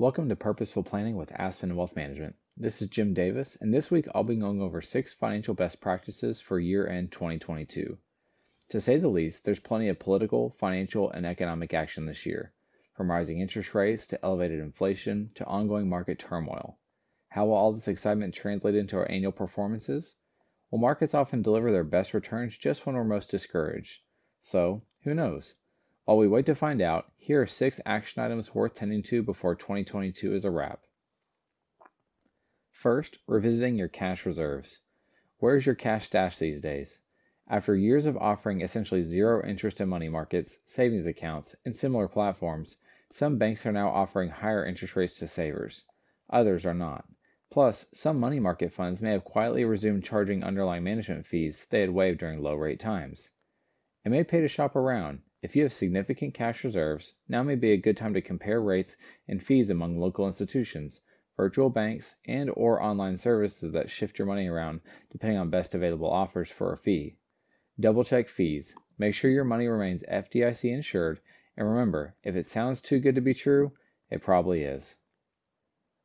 [0.00, 2.36] Welcome to Purposeful Planning with Aspen Wealth Management.
[2.56, 6.40] This is Jim Davis, and this week I'll be going over six financial best practices
[6.40, 7.98] for year end 2022.
[8.68, 12.52] To say the least, there's plenty of political, financial, and economic action this year,
[12.94, 16.78] from rising interest rates to elevated inflation to ongoing market turmoil.
[17.30, 20.14] How will all this excitement translate into our annual performances?
[20.70, 24.02] Well, markets often deliver their best returns just when we're most discouraged.
[24.42, 25.56] So, who knows?
[26.08, 29.54] While we wait to find out, here are six action items worth tending to before
[29.54, 30.80] 2022 is a wrap.
[32.70, 34.80] First, revisiting your cash reserves.
[35.38, 37.00] Where's your cash stash these days?
[37.46, 42.78] After years of offering essentially zero interest in money markets, savings accounts, and similar platforms,
[43.10, 45.84] some banks are now offering higher interest rates to savers.
[46.30, 47.06] Others are not.
[47.50, 51.90] Plus, some money market funds may have quietly resumed charging underlying management fees they had
[51.90, 53.30] waived during low rate times.
[54.06, 57.70] It may pay to shop around if you have significant cash reserves, now may be
[57.70, 58.96] a good time to compare rates
[59.28, 61.00] and fees among local institutions,
[61.36, 64.80] virtual banks, and or online services that shift your money around
[65.12, 67.16] depending on best available offers for a fee.
[67.78, 68.74] Double check fees.
[68.98, 71.20] Make sure your money remains FDIC insured,
[71.56, 73.70] and remember, if it sounds too good to be true,
[74.10, 74.96] it probably is.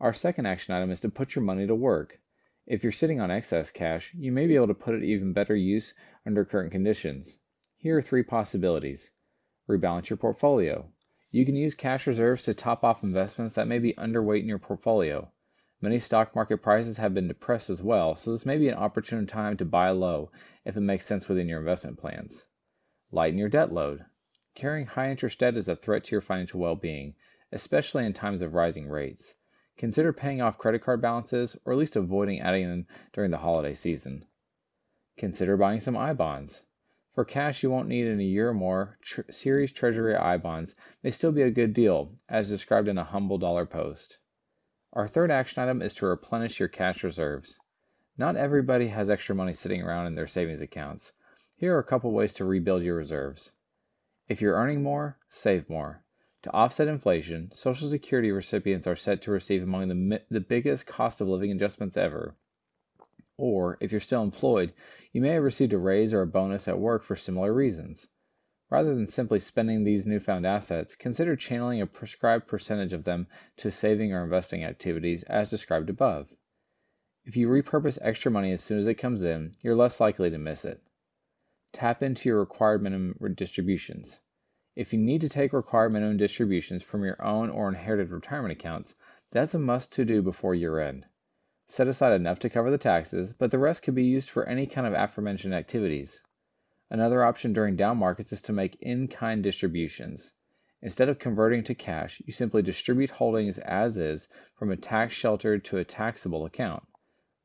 [0.00, 2.18] Our second action item is to put your money to work.
[2.66, 5.54] If you're sitting on excess cash, you may be able to put it even better
[5.54, 5.92] use
[6.24, 7.36] under current conditions.
[7.76, 9.10] Here are three possibilities.
[9.68, 10.90] Rebalance your portfolio.
[11.30, 14.58] You can use cash reserves to top off investments that may be underweight in your
[14.58, 15.30] portfolio.
[15.82, 19.26] Many stock market prices have been depressed as well, so this may be an opportune
[19.26, 20.32] time to buy low
[20.64, 22.44] if it makes sense within your investment plans.
[23.12, 24.06] Lighten your debt load.
[24.54, 27.14] Carrying high interest debt is a threat to your financial well being,
[27.52, 29.34] especially in times of rising rates.
[29.76, 33.74] Consider paying off credit card balances or at least avoiding adding them during the holiday
[33.74, 34.24] season.
[35.18, 36.62] Consider buying some I bonds.
[37.18, 38.96] For cash you won't need in a year or more,
[39.28, 43.38] Series Treasury I bonds may still be a good deal, as described in a humble
[43.38, 44.18] dollar post.
[44.92, 47.58] Our third action item is to replenish your cash reserves.
[48.16, 51.10] Not everybody has extra money sitting around in their savings accounts.
[51.56, 53.50] Here are a couple ways to rebuild your reserves.
[54.28, 56.04] If you're earning more, save more.
[56.42, 61.20] To offset inflation, Social Security recipients are set to receive among the, the biggest cost
[61.20, 62.36] of living adjustments ever.
[63.40, 64.72] Or, if you're still employed,
[65.12, 68.08] you may have received a raise or a bonus at work for similar reasons.
[68.68, 73.70] Rather than simply spending these newfound assets, consider channeling a prescribed percentage of them to
[73.70, 76.34] saving or investing activities as described above.
[77.24, 80.38] If you repurpose extra money as soon as it comes in, you're less likely to
[80.38, 80.82] miss it.
[81.72, 84.18] Tap into your required minimum distributions.
[84.74, 88.96] If you need to take required minimum distributions from your own or inherited retirement accounts,
[89.30, 91.06] that's a must to do before year end.
[91.70, 94.66] Set aside enough to cover the taxes, but the rest could be used for any
[94.66, 96.22] kind of aforementioned activities.
[96.90, 100.32] Another option during down markets is to make in kind distributions.
[100.80, 105.62] Instead of converting to cash, you simply distribute holdings as is from a tax sheltered
[105.66, 106.82] to a taxable account.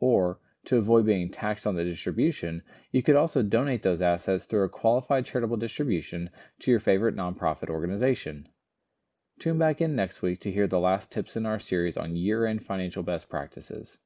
[0.00, 4.64] Or, to avoid being taxed on the distribution, you could also donate those assets through
[4.64, 6.28] a qualified charitable distribution
[6.58, 8.48] to your favorite nonprofit organization.
[9.38, 12.44] Tune back in next week to hear the last tips in our series on year
[12.44, 13.96] end financial best practices.